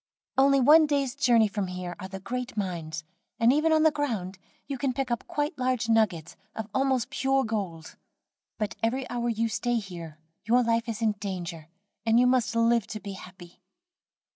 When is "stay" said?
9.47-9.75